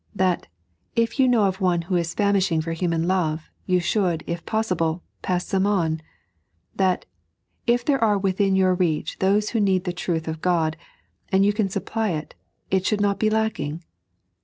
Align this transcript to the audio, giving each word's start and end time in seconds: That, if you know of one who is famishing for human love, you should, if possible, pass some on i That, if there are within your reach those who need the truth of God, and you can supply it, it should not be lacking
That, 0.15 0.47
if 0.95 1.19
you 1.19 1.27
know 1.27 1.43
of 1.43 1.61
one 1.61 1.83
who 1.83 1.95
is 1.95 2.15
famishing 2.15 2.59
for 2.61 2.71
human 2.73 3.07
love, 3.07 3.51
you 3.67 3.79
should, 3.79 4.23
if 4.25 4.43
possible, 4.47 5.03
pass 5.21 5.45
some 5.45 5.67
on 5.67 6.01
i 6.01 6.01
That, 6.77 7.05
if 7.67 7.85
there 7.85 8.03
are 8.03 8.17
within 8.17 8.55
your 8.55 8.73
reach 8.73 9.19
those 9.19 9.49
who 9.51 9.59
need 9.59 9.83
the 9.83 9.93
truth 9.93 10.27
of 10.27 10.41
God, 10.41 10.75
and 11.31 11.45
you 11.45 11.53
can 11.53 11.69
supply 11.69 12.09
it, 12.13 12.33
it 12.71 12.83
should 12.83 12.99
not 12.99 13.19
be 13.19 13.29
lacking 13.29 13.83